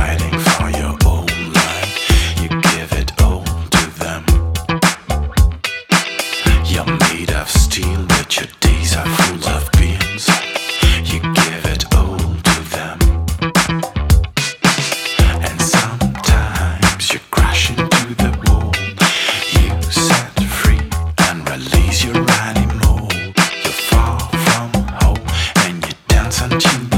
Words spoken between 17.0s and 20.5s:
you crash into the wall. You set